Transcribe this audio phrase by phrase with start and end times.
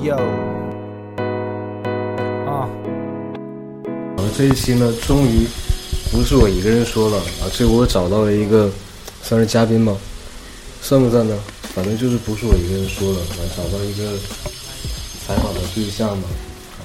[0.00, 0.16] yo，
[2.46, 2.68] 啊，
[4.16, 5.46] 然后这一期呢，终于
[6.10, 8.70] 不是我一个人说了啊，这我找到了一个
[9.22, 9.96] 算是嘉宾吗？
[10.80, 11.36] 算不算呢？
[11.74, 14.18] 反正就是不是我一个人说了，我找到一个
[15.26, 16.24] 采访的对象嘛，
[16.80, 16.84] 啊，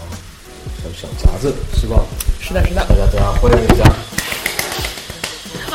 [0.83, 2.05] 小小杂志是吧？
[2.39, 2.85] 是的，是的。
[2.87, 4.06] 大家大家欢迎一下。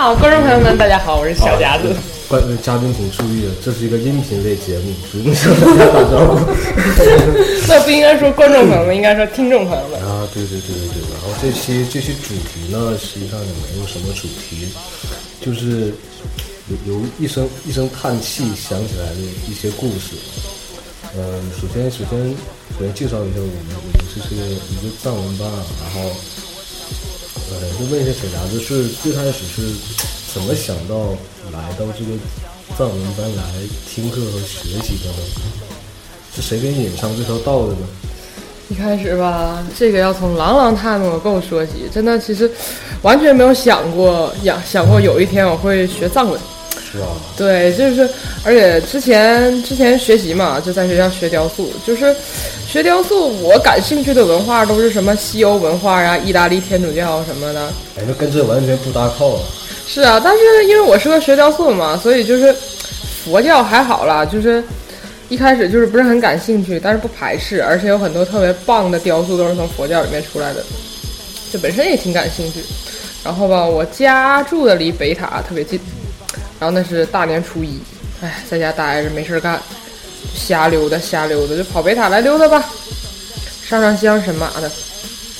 [0.02, 1.94] 好，观众朋友们，大家好，我是小夹子。
[2.26, 6.40] 观嘉宾请注意了，这是一个音频类节目，不用向大家打招呼。
[7.70, 10.00] 那不应该说观众朋友们，应该说听众朋友们。
[10.02, 11.02] 啊，对对对对对。
[11.14, 14.66] 然后这期这期主题呢，实际上也没有什么主题，
[15.40, 15.94] 就是
[16.66, 20.18] 由由一声一声叹气想起来的一些故事。
[21.14, 21.22] 嗯，
[21.54, 22.18] 首先首先
[22.76, 26.10] 首先介绍一下我们，我们这是一个藏文班，然后
[27.60, 29.62] 呃，就问一下小夹子，是最开始是
[30.32, 31.10] 怎么想到
[31.52, 32.10] 来到这个
[32.76, 33.42] 藏文班来
[33.88, 35.18] 听课和学习的呢？
[36.34, 37.86] 是谁给你引上这条道的呢？
[38.68, 42.50] 一开始吧，这个要从朗朗他们我够说起，真的其实
[43.02, 46.40] 完全没有想过，想想过有一天我会学藏文。
[46.92, 47.06] 是吧？
[47.36, 48.06] 对，就是，
[48.44, 52.14] 而且之前之前学习嘛，就在学校学雕塑，就是
[52.68, 57.66] 学雕塑，我感兴趣的文化都是什么西欧文化呀、意大利天主教什么的。
[57.96, 59.40] 哎，那跟这完全不搭靠啊！
[59.86, 62.54] 是啊，但是因为我是个学雕塑的嘛，所以就是
[63.24, 64.62] 佛教还好啦，就是
[65.30, 70.62] 一开始就是不是很感兴趣，但是不排斥，而且有很多特别棒的雕塑都是从佛教里面出来的，
[71.50, 72.60] 就本身也挺感兴趣。
[73.24, 75.80] 然后吧，我家住的离北塔特别近，
[76.62, 77.80] 然后那是大年初一，
[78.20, 79.60] 哎，在家待着没事干，
[80.32, 82.64] 瞎溜达瞎溜达，就跑北塔来溜达吧，
[83.68, 84.70] 上上香神马的。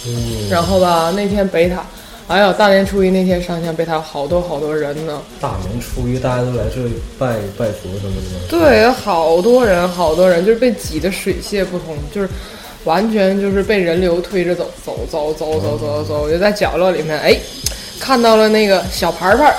[0.05, 1.87] 嗯，然后吧，那天北塔，
[2.27, 5.23] 哎呦，大年初一那天上香北塔好多好多人呢。
[5.41, 8.41] 大年初一大家都来这里拜拜佛什么的吗？
[8.51, 12.29] 对，好多人，好多人，就是被挤得水泄不通，就是
[12.83, 17.39] 完全就是被人流推着走，走走走走走走，我就在角落里面，哎，
[18.01, 19.55] 看到了那个小牌牌儿，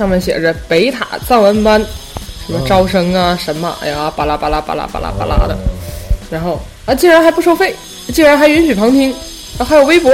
[0.00, 1.78] 上面写着北塔藏文班，
[2.46, 5.54] 什么招生啊、神马呀，巴拉巴拉巴拉巴拉巴拉的，
[6.30, 7.76] 然后啊，竟然还不收费，
[8.10, 9.14] 竟然还允许旁听，
[9.58, 10.10] 啊还有微博。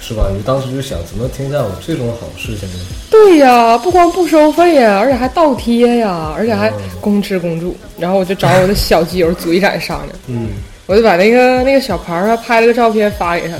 [0.00, 0.28] 是吧？
[0.32, 2.78] 你当时就想，怎么天下有这种好事情呢？
[3.10, 7.76] 对呀，不光不收费呀，而且还倒贴呀，而且还公吃公住。
[7.98, 10.50] 然后我就找我的小基友组一展商量，嗯，
[10.86, 13.56] 我就把那个那个小牌儿啊拍了个照片发给他。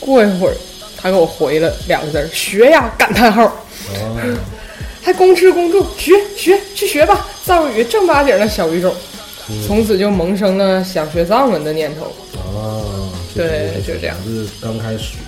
[0.00, 0.54] 过一会儿，
[1.00, 4.36] 他给我回了两个字儿：“学呀！”感叹号，哦，
[5.02, 8.94] 还公吃公住，学学去学吧，藏语正八经的小语种。
[9.66, 12.06] 从此就萌生了想学藏文的念头。
[12.38, 12.80] 啊，
[13.34, 15.18] 对就这样是刚开始，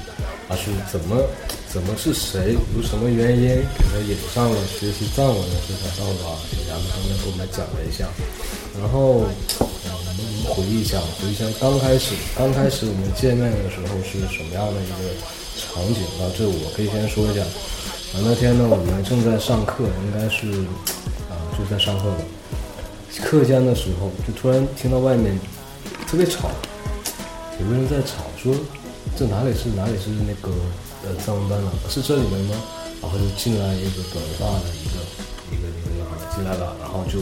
[0.48, 1.20] 啊是怎么
[1.68, 6.38] 怎么是谁有什么原因给他引上了学习藏文的这条道路啊？
[6.48, 8.06] 小杨子刚才给我们讲了一下，
[8.80, 9.26] 然后。
[10.46, 15.08] 回忆一下，回忆一下刚开始刚开始我们见面的时候是什么样的一个
[15.56, 16.28] 场景啊？
[16.36, 17.40] 这我可以先说一下。
[18.22, 20.46] 那天呢，我们正在上课，应该是
[21.28, 22.18] 啊就在上课吧。
[23.22, 25.38] 课间的时候，就突然听到外面
[26.06, 26.50] 特别吵，
[27.60, 28.54] 有个人在吵，说
[29.16, 30.54] 这哪里是哪里是那个
[31.04, 31.72] 呃藏文班了？
[31.88, 32.56] 是这里面吗？
[33.02, 34.96] 然后就进来一个短发的一个
[35.52, 37.20] 一个一个女孩进来了，然后就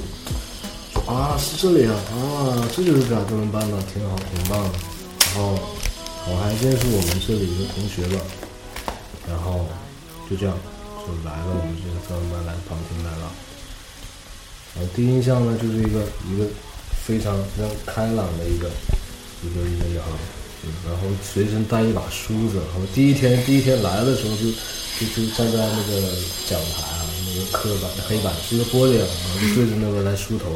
[0.92, 4.78] 说啊是这里啊啊这就是咱藏文班的，挺好挺棒的。
[5.34, 5.58] 然后
[6.28, 8.22] 我还认识我们这里一个同学吧，
[9.28, 9.66] 然后
[10.30, 10.56] 就这样
[11.06, 13.30] 就来了我们这个藏文班来旁听来了。
[14.74, 16.46] 然后第一印象呢，就是一个一个
[17.04, 18.70] 非常非常开朗的一个
[19.42, 20.06] 一个一个女孩，
[20.64, 24.50] 嗯，然后随身带一把梳子，然后第一天第一天来的时候就
[24.98, 26.00] 就就站在那个
[26.48, 30.48] 讲台啊，那个刻板黑板是一个玻璃啊，然后就对着那个来梳头，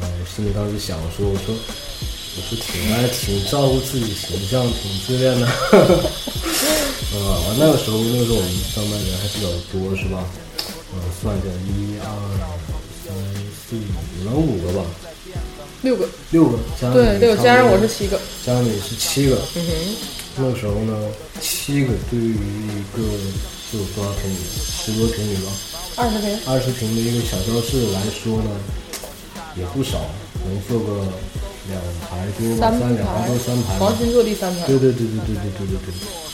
[0.00, 5.46] 然后我心里当时想说，我说我说挺爱挺照顾自己形象，挺自恋的，
[7.22, 10.24] 啊，完那个时候那个时候我们上班人还比较多是吧？
[10.92, 12.06] 嗯，算一下，一二
[13.04, 13.14] 三
[13.52, 14.84] 四五，能五个吧？
[15.82, 18.18] 六个，六个，加上对，六加上我是七个。
[18.44, 19.36] 加上你是七个。
[19.54, 19.70] 嗯哼，
[20.36, 20.96] 那个时候呢，
[21.40, 23.02] 七个对于一个
[23.70, 24.36] 是有多少平米？
[24.56, 25.52] 十多平米吧，
[25.96, 26.38] 二十平。
[26.46, 28.50] 二十平的一个小教室来说呢，
[29.56, 30.08] 也不少，
[30.44, 31.06] 能坐个
[31.68, 33.86] 两排多吧，三三两排多三排吧。
[33.86, 34.66] 黄金坐第三排。
[34.66, 36.25] 对对对对对对对对对。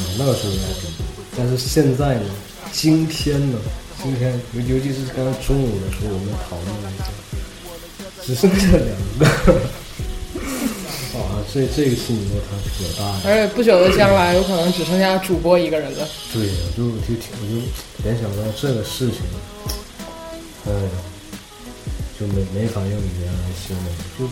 [0.00, 1.04] 嗯，那个时候应该挺多，
[1.36, 2.24] 但是现在呢，
[2.72, 3.58] 今天呢，
[4.02, 7.04] 今天尤尤其是刚刚中午的时候，我们讨论了一下，
[8.24, 9.60] 只剩下两个。
[11.10, 13.20] 啊，这这个心理落差可大了。
[13.26, 16.08] 而且不久的将来，有可能只剩下主播一个人了。
[16.32, 17.60] 对呀，就就挺我就
[18.04, 19.18] 联想到这个事情，
[20.66, 20.72] 哎，
[22.18, 23.84] 就没没法用语言来形容，
[24.16, 24.24] 就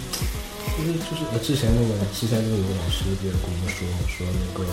[0.78, 4.64] 就是就是呃之前那个之前那个有个老师也跟我们说说那个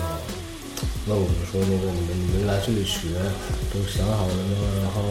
[1.06, 3.14] 问我们说那个你们你们来这里学
[3.72, 4.42] 都想好了吗？
[4.82, 5.02] 然后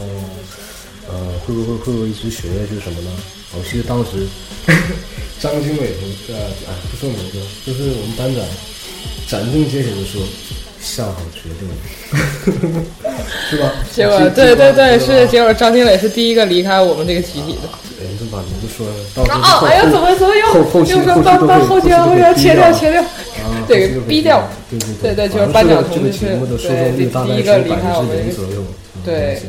[1.07, 3.11] 呃会不会会不会一直学下去什么呢？
[3.53, 4.27] 我记得当时
[5.39, 8.43] 张经纬同志啊，哎不说名字，就是我们班长
[9.27, 10.21] 斩钉截铁的说
[10.85, 12.83] 下好决定了，
[13.49, 13.71] 是吧？
[13.91, 17.67] 结果对对对，是结果张经磊是第一个离开我们这个集体的。
[17.99, 18.93] 哎，你怎么把名字说了？
[19.15, 19.41] 到时候啊！
[19.59, 20.45] 后哎呀，怎么怎么又
[20.83, 28.11] 又说把把后期后期切掉切掉，啊，对后期都会逼掉 对对对对就是班长同志这个节目的收对第一个离开我们
[29.03, 29.41] 对。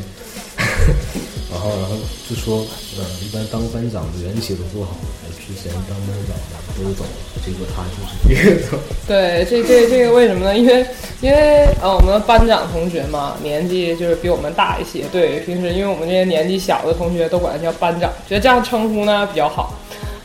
[1.69, 1.95] 然后，
[2.29, 2.65] 就说，
[2.97, 4.91] 呃，一般当班长的元气都不好，
[5.39, 8.77] 之前当班长的都走了，结果他就是一个走。
[9.07, 10.57] 对，这这这个为什么呢？
[10.57, 10.85] 因为
[11.21, 15.05] 因为呃，我们班长同学嘛，年纪就是比我们大一些。
[15.11, 19.73] 对，平时因为我们这些年纪小的同学都管他叫班长，觉得这样称呼呢比较好。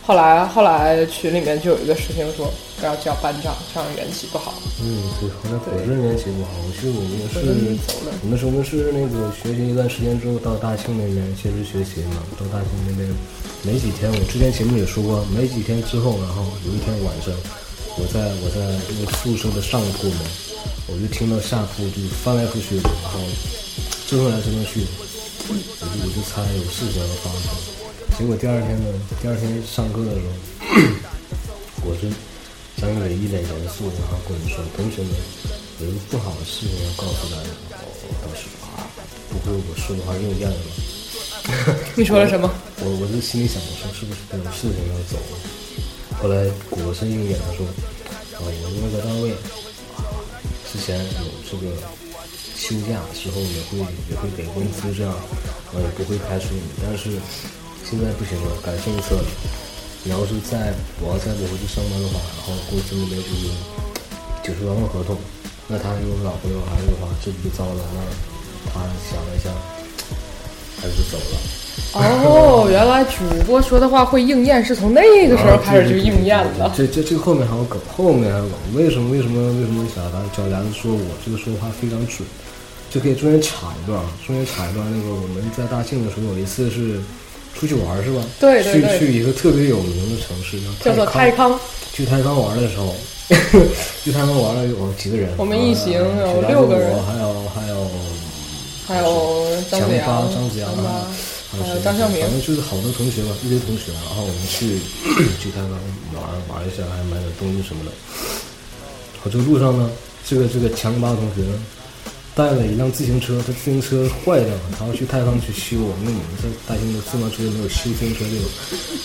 [0.04, 4.52] 后来后来群里面就有一个师兄说不要叫班长，这样元气不好。
[4.82, 7.38] 嗯，对，后来火车元气不好，我记得我们是，
[8.22, 13.08] 我们是我们是那个学习一段时间之后到大庆那边接着学习嘛，到大庆那边
[13.62, 17.30] 没几天，我之前节目也说过，没几天之后，然后有一天晚上，
[17.94, 18.58] 我在我在
[18.90, 20.26] 那个宿舍的上铺嘛，
[20.90, 23.22] 我就听到下铺就翻来覆去的，然后
[24.10, 24.82] 折腾来折腾去，
[25.46, 25.62] 我就
[26.02, 27.46] 我就猜有事情要发生，
[28.18, 28.86] 结果第二天呢，
[29.20, 30.32] 第二天上课的时候，
[31.82, 32.06] 我就
[32.76, 35.10] 张经纬一脸严肃，然后跟我们说：“同学们，
[35.80, 37.48] 有一个不好的事情要告诉大家。”
[38.06, 38.86] 我当时啊，
[39.30, 40.70] 不会我说的话应验了吧？
[41.96, 42.46] 你说了什么？
[42.80, 45.34] 我我就心里想，我说是不是有事情要走了？
[46.22, 47.66] 后来果真应验，他说
[48.38, 49.32] ：“啊，我们那个单位
[49.96, 50.06] 啊，
[50.70, 51.74] 之前有这个
[52.54, 57.18] 休假之后也会也会给工资这样，啊也不会开除你，但是
[57.92, 59.28] 现在不行了，改政策了。
[60.02, 60.72] 你要是再
[61.04, 63.52] 我要再不回去上班的话，然后公司那边就是
[64.42, 65.14] 九十万份合同，
[65.68, 67.84] 那他有老婆有孩子的话，这不就糟了？
[67.92, 68.00] 那
[68.72, 68.80] 他
[69.12, 69.52] 想了一下，
[70.80, 71.36] 还是走了。
[71.92, 76.72] 哦，原来主播说的话会应验，是从那个时候开始就应验了。
[76.74, 78.56] 这这这后面还有梗，后面还有梗。
[78.72, 82.26] 为什么为什么为什么小达脚丫子说我这个说话非常准？
[82.88, 84.82] 就可以中间插一段啊，中间插一段。
[84.90, 86.98] 那个我们在大庆的时候有一次是
[87.54, 88.22] 出去玩是吧？
[88.40, 91.58] 对对对去去一个特别有名的城市叫做泰康。
[91.92, 92.94] 去泰康玩的时候，
[94.02, 95.30] 去泰康玩了有几个人？
[95.36, 97.90] 我们一行呃有六个人还有还有
[98.86, 101.06] 还有张强子阳、张子阳张啊，
[101.52, 104.78] 还有谁张孝明反正就是好多同学吧，一堆同学，然后我们去
[105.40, 105.70] 去泰康
[106.14, 107.90] 玩玩一下，还买点东西什么的。
[109.22, 109.90] 我这个路上呢，
[110.26, 111.54] 这个这个强巴同学呢，
[112.34, 115.76] 带了一辆自行车，他自行车坏掉了，他要去泰康去修。
[115.76, 118.48] 因为我们在大庆的自行车没有修自行车这种，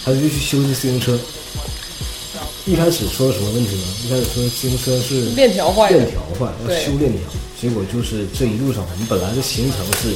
[0.05, 1.19] 他就去修这自行车。
[2.65, 3.83] 一开始说什么问题呢？
[4.05, 7.21] 一开始说自行车是链条坏了链条坏，要修链条。
[7.59, 10.15] 结果就是这一路上，我们本来的行程是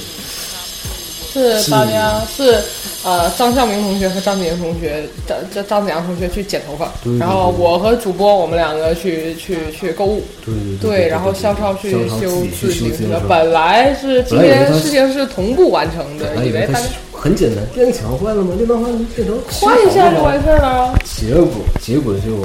[1.32, 2.60] 是大家是
[3.04, 13.22] 呃张孝明同学和张子阳同学，张张张子阳同学去剪头发对对，对然后我和主播我们两个去去去购物，对对对，然后肖超去修自行车。
[13.30, 16.80] 本来是今天事情是同步完成的，还以为他
[17.14, 18.54] 很简单，链条坏了吗？
[18.58, 21.00] 链条坏了，链条换一下就完事儿了啊。
[21.06, 21.48] 结果
[21.82, 22.42] 结果就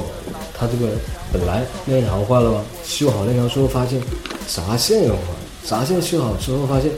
[0.57, 0.93] 他这个
[1.33, 3.99] 本来链条坏了吧，修好链条之后发现
[4.47, 5.19] 啥线又坏，
[5.65, 6.89] 啥线修好之后发现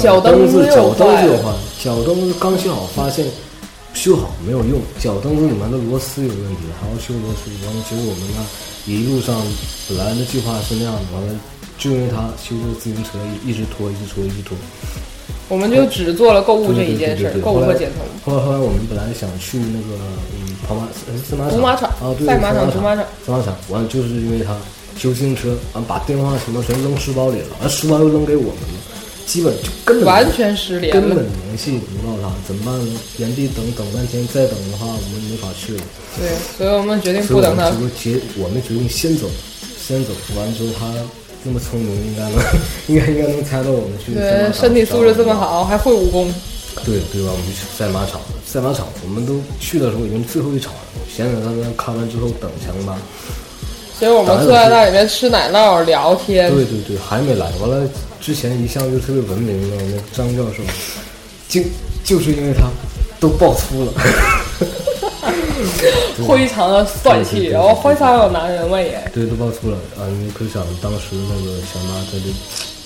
[0.00, 3.26] 脚蹬蹬子脚蹬子有坏，脚蹬子刚修好发现
[3.92, 7.50] 修好没有用，脚蹬子里面的螺丝有问题，还要修螺丝。
[7.64, 8.46] 然后，结果我们呢
[8.86, 9.42] 一路上
[9.88, 11.34] 本来的计划是那样的，完了
[11.78, 14.56] 就因为他修这个自行车一一直拖，一直拖，一直拖。
[15.48, 18.00] 我们就只做了购物这一件事购物和剪头。
[18.24, 20.00] 后来后来我们本来想去那个
[20.32, 24.56] 嗯跑马呃赛马场竹马场啊对赛马场赛马场赛马场完了就是因为他
[24.96, 28.80] 修自行车完把电话什么全扔书包里了，完书包又扔给我们了，
[29.26, 31.26] 基本就根本完全失联了根本。
[31.46, 33.00] 联系不到他，怎么办呢？
[33.18, 35.82] 原地等等半天，再等的话我们没法去了，
[36.18, 39.28] 对，所以我们决定不等他我们决定先走，
[39.78, 40.92] 先走完了之后他
[41.44, 42.32] 这么聪明，应该能
[42.88, 46.32] 应该应该能猜到我们去对，身体素质这么好，还会武功。
[46.86, 47.28] 对对吧？
[47.30, 50.80] 我们去赛马场，赛马场我们都去的时候已经最后一场了，
[51.14, 52.96] 闲着他们看完之后等强巴。
[54.02, 56.52] 所以我们坐在那里面吃奶酪聊天。
[56.52, 57.46] 对对对，还没来。
[57.60, 57.88] 完了，
[58.20, 60.60] 之前一向就特别文明的那张教授，
[61.48, 61.62] 就
[62.02, 62.64] 就是因为他
[63.20, 63.92] 都爆粗了。
[66.26, 69.08] 非常的帅气，然后非常有男人味耶。
[69.14, 70.02] 对，都爆粗了啊！
[70.18, 72.24] 你可想当时那个小娜，她就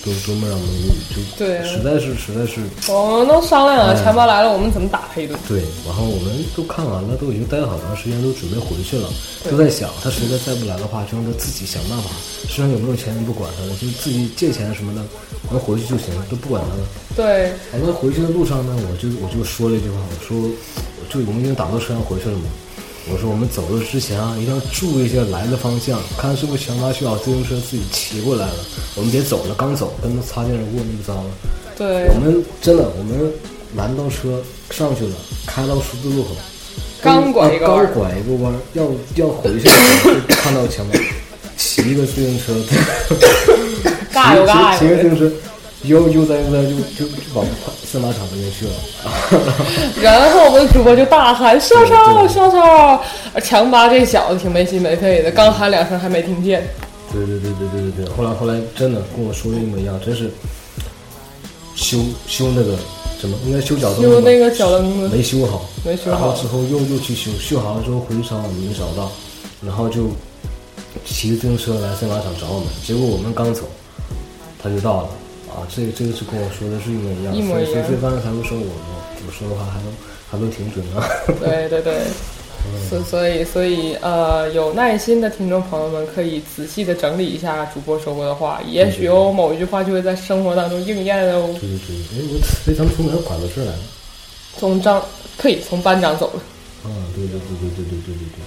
[0.05, 0.73] 都都没让我们
[1.09, 2.61] 就对实在是实在是
[2.91, 5.37] 我们都商量了，钱包来了，我们怎么打他一顿？
[5.47, 9.09] 对，然后我们都看完了，都已经待了好长时间，都准备回去了，
[9.49, 12.09] 都在想他实在再不来的话，就让他自己想办法，
[12.47, 15.01] 身上有没有钱不管他了，就自己借钱什么的，
[15.49, 16.87] 能回去就行，都不管他了。
[17.15, 22.43] 对，完了回去的路上呢，我就我就说了一句话，我说我就我们已经打到车上回去了嘛。
[23.09, 28.55] 我说我们走路之前啊，一定要注意一下来的方向，看是不是强巴需要自行车自己骑过来了。
[28.95, 31.29] 我们别走了，刚走跟他擦肩而过那么糟了。
[31.77, 33.31] 对我，们真的，我们
[33.75, 36.29] 拦到车上去了，开到十字路口，
[37.01, 38.83] 刚拐一个弯刚拐一个弯儿，要
[39.15, 40.99] 要回去的时候，就看到强巴
[41.55, 42.53] 骑一个自行车，
[44.11, 45.09] 尬有尬骑骑个自。
[45.09, 45.31] 行车，
[45.83, 47.45] 悠悠哉悠哉就就就往
[47.85, 48.73] 赛马场那边去了。
[50.01, 53.01] 然后我们主播就大喊：“校超，对校超！”
[53.41, 56.67] 强巴这小子挺没心没肺的，刚喊两声还没听见。
[57.13, 60.29] 对对对对对对对，后来后来真的跟我说的一模一样，真是
[61.75, 62.75] 修修那个
[63.21, 69.09] 什么，应该修脚蹬吧修那个脚蹬子没修好，没修好然后之后又又去修，修好了之后回厂我们没找到，
[69.61, 70.09] 然后就
[71.05, 73.61] 骑着自行车来赛马场找我们，结果我们刚走，
[74.61, 75.09] 他就到了。
[75.49, 79.87] 啊，这个这个是跟我说的是一模一样，一模一样所以所以刚才才会说我我我说的话还都
[80.29, 81.07] 还都挺准啊。
[81.39, 82.01] 对对对，
[82.89, 91.47] 所所以所以呃，有耐心的听众朋友们可以仔细的整理一下主播说过的话，也许有某一句话就会在生活当中应验哦。
[91.59, 93.79] 对对对，哎我哎咱们从哪儿拐到这儿来了？
[94.57, 95.01] 从张
[95.37, 96.41] 可以从班长走了，
[96.83, 98.41] 啊，对对对对对对对对对。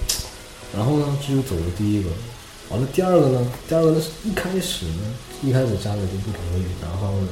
[0.75, 2.09] 然后呢，这就走了第一个，
[2.71, 5.03] 完了第二个呢，第二个呢是一开始呢，
[5.43, 7.27] 一开始家里就不同意，然后呢，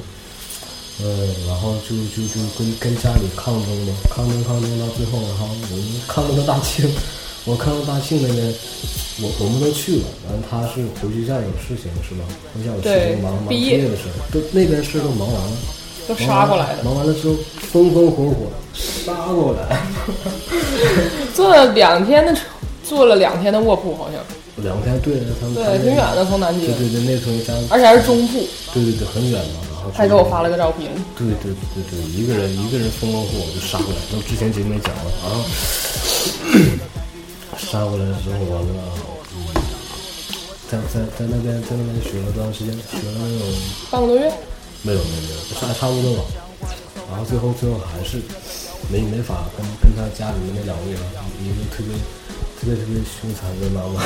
[1.01, 1.07] 嗯，
[1.47, 6.85] 然后就就就跟跟家里抗争嘛，抗争抗争到最后，然后我们抗争到大庆，
[7.45, 8.53] 我抗争大庆那边，
[9.21, 12.25] 我我们都去了，完了他是回学校有事情是吧？
[12.53, 15.51] 回学校有事情忙忙毕业的事儿，都那边事儿都忙完了。
[16.07, 17.35] 都杀过来的，忙完了之后，
[17.71, 19.79] 风风火火杀过来，
[21.35, 22.41] 坐了两天的车，
[22.83, 24.19] 坐了两天的卧铺，好像
[24.61, 30.91] 两天对着他们，他对，们挺远的，从南京对，对对，那从家，而且还是中部，对对对，很远嘛，然后还给我发了个照片。
[31.17, 35.43] 对对对对，一个人一个人风风火火就杀过来，那之前节目也讲了，然后
[37.57, 38.71] 杀过来之后完了，
[39.35, 39.39] 嗯，
[40.69, 42.73] 在在在那边在那边学了多长时间？
[42.91, 43.45] 学了有
[43.91, 44.31] 半个多月，
[44.83, 46.23] 没有没有没有，差差不多吧。
[47.09, 48.21] 然后最后最后还是
[48.91, 50.93] 没没法跟跟他家里面那两位，
[51.41, 51.89] 一个特别
[52.59, 54.01] 特别特别凶残的妈妈，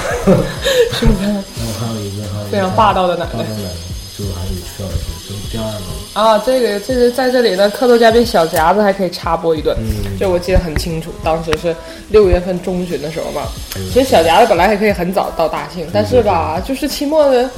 [0.99, 1.25] 是不是？
[1.25, 3.69] 然后还有一个非常霸道的奶奶霸道奶奶，
[4.15, 6.21] 最后还是去了去，就是第二个。
[6.21, 11.75] 啊，这个这个在这里呢，客座嘉宾小夹子还可以插播一段，嗯这我记得很清楚，当时是
[12.09, 13.41] 六月份中旬的时候嘛。
[13.75, 17.49] 嗯其实小夹子本来还可以很早到大庆，但是吧，就是期末的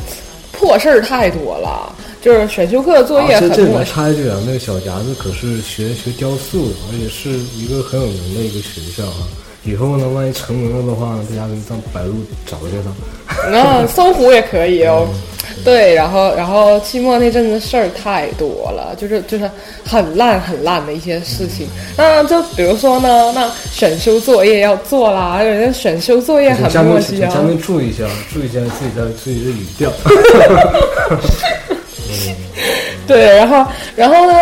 [0.54, 3.84] 破事儿太多了，就是选修课作业啊、这这里面很多。
[3.84, 9.28] 插一句啊，那个小夹子可是学学雕塑的，而且是一个很有名的一个学校啊。
[9.66, 12.14] 以后呢，万一成名了的话呢，大家可以上百度
[12.46, 13.50] 找去他。
[13.50, 15.08] 那，搜狐也可以哦。
[15.64, 19.50] 对，然后然后期末那阵子事儿太多了，就是就是
[19.84, 21.68] 很烂很烂的一些事情。
[21.98, 27.06] 那就比如说呢，那选修作业要做啦，人家选修作业很磨叽啊。
[27.08, 29.92] 请嘉宾注意一下，注意一下自己的自己的语调。
[33.08, 34.34] 对，然后然后呢，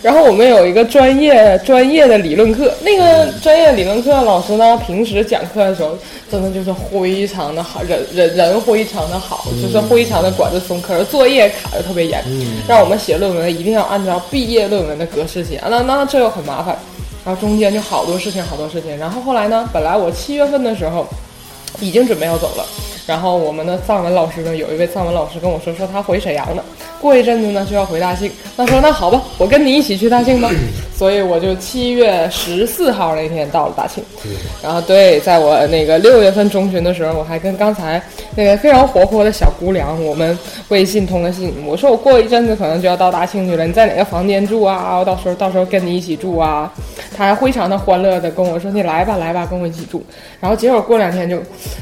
[0.00, 5.98] 然后我们有一个专业专业的理论课，那个专业理论课老师呢，平时讲课的时候，
[6.30, 12.22] 真的就是非常的好，人人人非常的好，就是非常的管得松，可是作业卡的特别严，
[12.68, 16.78] 让我们写论文一定要按照毕业论文的格式写，那那这又很麻烦，
[17.24, 21.04] 然后中间就好多事情好多事情，然后后来呢，本来我七月份的时候
[21.80, 22.64] 已经准备要走了。
[23.08, 26.62] 然后我们的藏文老师呢，有一位藏文老师跟我说，说他回沈阳呢，
[27.00, 28.30] 过一阵子呢就要回大庆。
[28.54, 30.50] 他说那好吧，我跟你一起去大庆吧。
[30.98, 34.02] 所以我就七月十四号那天到了大庆。
[34.60, 38.02] 然后对，在我那个六月份中旬的时候，我还跟刚才
[38.34, 40.36] 那个非常活泼的小姑娘，我们
[40.70, 41.54] 微信通了信。
[41.64, 44.96] 我说我过一阵子可能就要到大庆去了，你在哪个房间住啊？
[44.98, 46.72] 我到时候到时候跟你一起住啊。
[47.16, 50.04] 她还非常的欢乐的跟我说：“你来吧，来吧，跟我一起住。”
[50.40, 51.40] 然后结果过两天就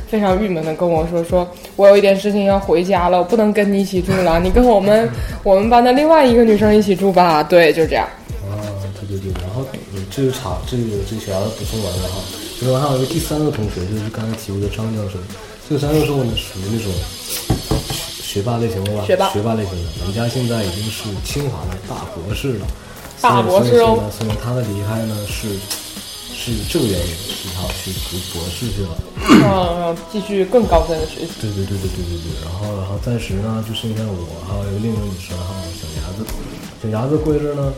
[0.09, 1.47] 非常郁闷的跟我说：“说
[1.77, 5.09] 我有一点事情要回家了，我不能跟你一起住了，你跟我们
[5.43, 8.07] 我们班的另外一个女生一起住吧。”对，就这样。
[10.11, 12.21] 这个查这个这个小丫子补充完了哈，
[12.61, 15.19] 然后还有一个第三个同学，就是刚才提过的张教授。
[15.69, 16.93] 这个张教授呢，属于那种
[18.23, 19.05] 学霸类型的吧？
[19.05, 22.67] 学霸学霸类型的，人家现在已经是清华的大博士了。
[23.21, 25.57] 大博士哦所以他的离开呢是
[26.37, 28.97] 是这个原因，是他去读博士去了。
[29.43, 31.33] 嗯，继续更高深的学习。
[31.41, 32.45] 对对对对对对对。
[32.45, 36.23] 然后然后暂时呢，就剩下我还有一个另一个女生，还有小牙子。
[36.83, 37.73] 小牙子过一阵呢，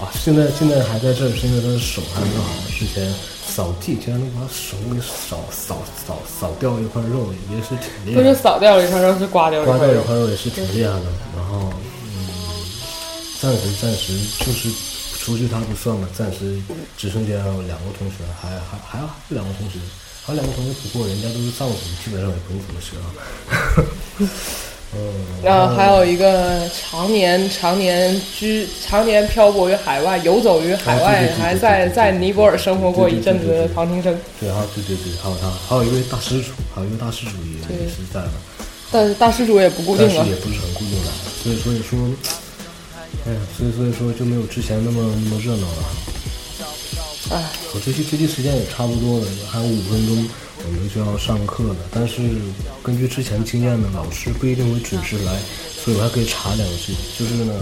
[0.00, 2.44] 啊，现在现在还在这儿，是因为他的手还没好。
[2.78, 3.12] 之前
[3.44, 8.22] 扫地竟然能把手给扫扫扫扫掉一块肉，也是挺厉害。
[8.22, 11.06] 不是扫掉了一块肉，是刮掉刮掉一块肉也是挺厉害的。
[11.34, 11.72] 然后
[12.04, 12.30] 嗯，
[13.40, 14.70] 暂时暂时就是
[15.18, 16.62] 除去他不算嘛，暂时
[16.96, 17.34] 只剩下
[17.66, 19.80] 两个同学，还还还有两个同学，
[20.24, 21.74] 还有两个同学不过人家都是藏族，
[22.04, 23.10] 基本上也不用怎么学啊。
[24.94, 25.00] 嗯，
[25.44, 34.18] 然后还有一个常年常年居常年漂泊于海外，游走于海外，还在在尼泊尔生活过一阵子的庞庭生。
[34.40, 38.30] 对啊，对对对，还有他，还有一位大施主，还有一位大施主也也是在的。
[38.90, 41.10] 但是大施主也不固定了，也不是很固定的，
[41.44, 41.98] 所以所以说，
[43.26, 45.84] 哎呀，所以所以说就没有之前那么那么热闹了。
[47.32, 50.26] 哎，我这期这期时间也差不多了，还有五分钟。
[50.68, 52.20] 我们就要上课了，但是
[52.82, 55.40] 根据之前经验呢，老师不一定会准时来，
[55.82, 56.92] 所以我还可以查两句。
[57.18, 57.54] 就是呢，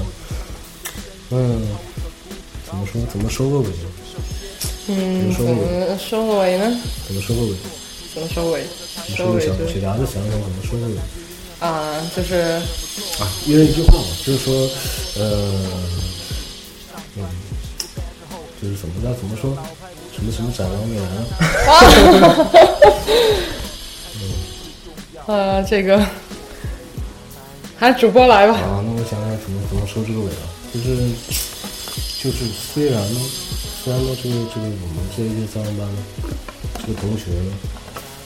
[1.30, 1.62] 嗯，
[2.66, 3.00] 怎么说？
[3.12, 3.66] 怎么收个尾？
[4.88, 6.80] 嗯，怎么收个尾呢？
[7.06, 7.54] 怎么收个尾？
[8.12, 8.64] 怎么收尾？
[9.16, 10.96] 收尾小小牙子想想怎么收个尾？
[11.60, 12.34] 啊，就是
[13.20, 14.68] 啊，一人一句话嘛，就是说，
[15.14, 15.52] 呃，
[17.16, 17.22] 嗯，
[18.60, 19.56] 就是怎么叫怎么说？
[20.16, 21.20] 什么什么展望未来了？
[25.28, 26.00] 呃，这个
[27.76, 28.54] 还是主播来吧。
[28.54, 30.37] 啊，那我想想怎么怎么收这个尾了。
[30.73, 30.96] 就是
[32.23, 33.20] 就是虽然呢，
[33.85, 35.99] 虽然呢，这个这个我们这一届三班呢，
[36.80, 37.52] 这个同学呢，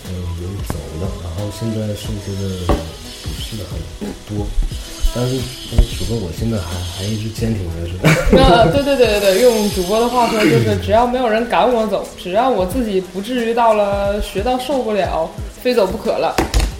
[0.08, 3.72] 嗯，有走了，然后现在剩下的不是很
[4.28, 4.46] 多。
[5.12, 5.36] 但是，
[5.70, 8.08] 但是主播，我现在还还一直坚挺着是吧？
[8.42, 15.28] 啊，对对对对对，用主播的话说就是，只要没有人赶我走，只要我自己不至于到了学到受不了，
[15.60, 16.34] 非走不可了，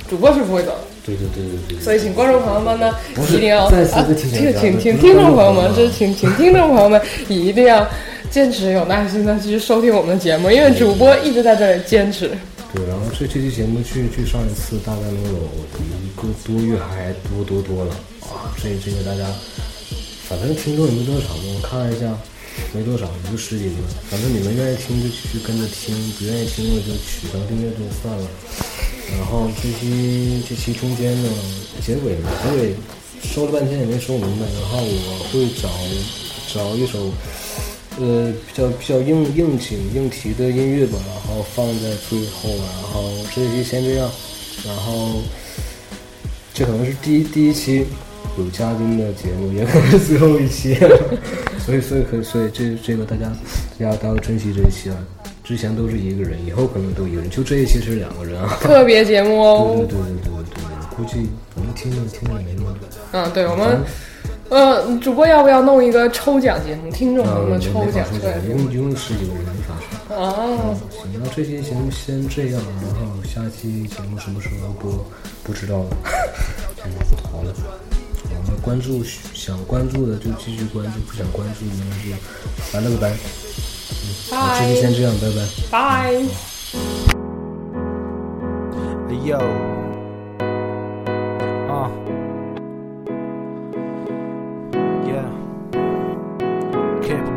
[0.09, 0.79] 主播是不会走。
[1.05, 1.81] 对对对对对。
[1.83, 2.95] 所以，请观众朋友们呢，
[3.33, 7.85] 一定要再次提醒，请请听众朋友们，这请请听众朋友们一定要
[8.31, 12.31] 坚持有耐心的继续收听我们的节目，因为主播一直在这里坚持。
[12.73, 15.51] 对，然后这这期节目去去上一次大概能有
[16.05, 17.92] 一个多月还多多多了。
[18.23, 19.27] 啊，这这个大家，
[20.29, 22.16] 反正听众也没多少，我看了一下，
[22.73, 23.75] 没多少，也就十几个。
[24.09, 28.27] 反正你们愿意听就继续跟着听，不愿意听了就取消订阅就算了。
[29.18, 31.29] 然后这期这期中间呢，
[31.85, 32.77] 结尾结尾
[33.21, 34.47] 说了半天也没说明白。
[34.47, 35.68] 然后我会找
[36.55, 37.11] 找一首
[38.01, 42.49] 呃比较比较应应景应题的音乐吧，然后放在最后。
[42.49, 44.11] 然后这期先这样，
[44.67, 45.23] 然后
[46.53, 47.87] 这可能是第一第一期。
[48.39, 50.75] 有嘉宾的节目也可能是最后一期，
[51.59, 53.31] 所以所以可所以这这个大家
[53.79, 54.97] 大家珍惜这一期啊！
[55.43, 58.57] 之前都是一个人，以后可能都一个人，就这一期是两个人啊！
[58.63, 59.75] 特别节目哦！
[59.81, 62.89] 对对对对对对，估计我们听着听着没那么多。
[63.13, 63.83] 嗯，对我们，
[64.51, 66.91] 呃，主播要不要弄一个抽奖节目？
[66.91, 69.75] 听众朋友们抽奖出来，一共一共十几个人没法
[70.09, 70.17] 说。
[70.17, 70.27] 啊，
[70.91, 75.07] 行，那这期节目先这样，然后下期节目什么时候要播
[75.45, 75.87] 不知道了。
[76.85, 76.91] 嗯，
[77.33, 77.55] 好了。
[78.61, 82.11] 关注想关注的就继续关注，不想关注的就
[82.73, 83.11] 拜了个拜。
[83.11, 83.15] 嗯，
[84.59, 85.37] 这期先这样，拜拜。
[85.71, 85.79] 拜。
[89.09, 89.39] 哎呦，
[91.73, 91.91] 啊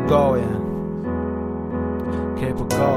[0.06, 0.28] Going，keep
[2.68, 2.94] going，Yeah，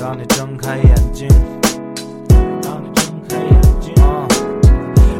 [0.00, 1.28] 当你睁开眼睛。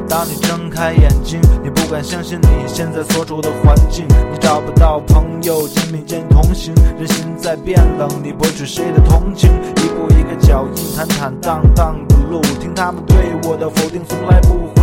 [0.08, 9.50] 当你睁开眼睛，你不敢相信你现在所处的环境，你找不到朋友，肩并肩同行，人心在变冷，你博取谁的同情？
[9.76, 13.16] 一步一个脚印，坦坦荡荡的路，听他们对
[13.48, 14.79] 我的否定，从来不回。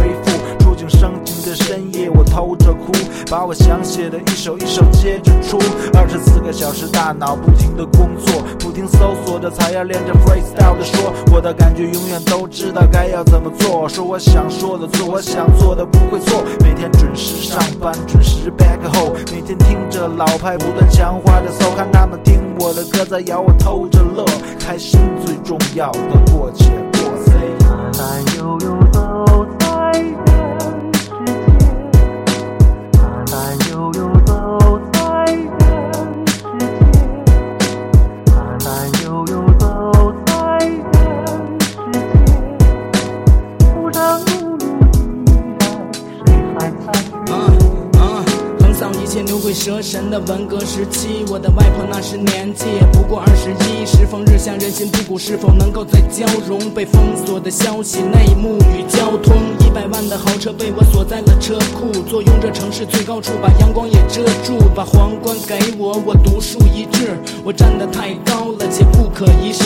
[0.78, 2.92] 景生情的深夜，我偷着哭，
[3.32, 5.58] 把我想写的一首一首接着出。
[5.98, 11.12] 二十四个小时，大脑不停的工作，不停搜索着，才要练着 freestyle 的说。
[11.34, 16.44] 我的感觉永远都知道该要怎么做，说我想说的，做我想做的，不会错。
[16.60, 24.24] 每天准时上班，准时 back home，每天听着老派不断强化的 soul，看他们听我的歌在摇，我偷着乐，
[24.60, 27.08] 开心最重要的过且过。
[49.82, 53.86] 神的文革时期，我的外婆那时年纪也不过二十一。
[53.86, 56.58] 时逢日下，人心不古，是否能够再交融？
[56.72, 59.36] 被封锁的消息，内幕与交通。
[59.60, 64.58] 一百万的豪车被我锁在了车库，坐拥着城市最高处，把阳光也遮住。
[64.76, 67.18] 把皇冠给我，我独树一帜。
[67.44, 69.64] 我站得太高了，且不可一世。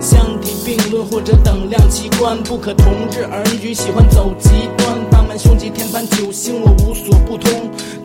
[0.00, 3.72] 相提并论或者等量齐观，不可同日而语。
[3.72, 7.50] 喜欢走极端，大满胸襟，天盘九星，我无所不通。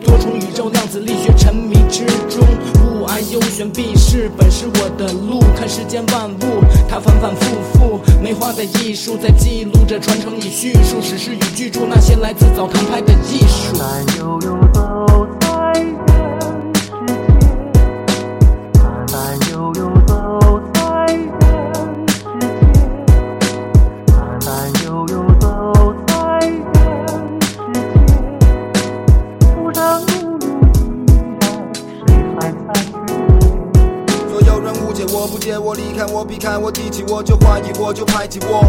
[0.04, 2.46] 多重宇宙，量子力学，沉迷之中。
[2.84, 5.40] 雾霭幽玄，避世本是我的路。
[5.56, 8.00] 看世间万物，它反反复复。
[8.22, 13.74] 梅花的艺术在记录着，传承与叙述，史诗与巨著，那些来自澡堂派的艺术。
[35.12, 38.62] 我，不接我，离开我，避开我，提起我就怀疑我，就排挤我。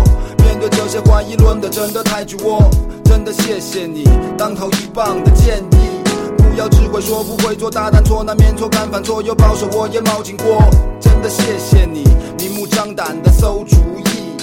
[0.43, 2.69] 面对这些怀疑论的，真的太绝我。
[3.03, 4.03] 真的谢谢你
[4.37, 6.01] 当头一棒的建议，
[6.37, 10.63] 不要只会说不会做，大胆错，难免错，敢犯错，有保守我也冒进过。
[10.99, 12.03] 真的谢谢你
[12.37, 14.37] 明目张胆的馊主意，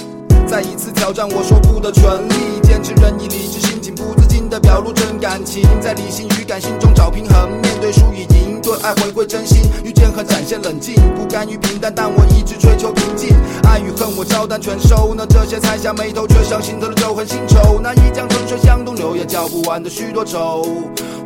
[0.45, 13.29] 再一次挑战我说不的权利，坚持仁义理智，情不自禁的表露真感情，在理性与感性中找平衡，面对输与赢，对爱回归真心，遇见和展现冷静，不甘于平淡，但我一直追求平静，
[13.63, 20.65] 爱与恨我照单全收，那这些才下眉头，却像心头的旧恨新仇，那一江春水向东流，也浇不完的许多愁，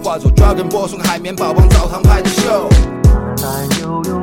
[0.03, 2.69] 化作 Dragon Ball 送海绵宝宝澡堂派的秀。
[3.41, 4.20] 慢慢悠悠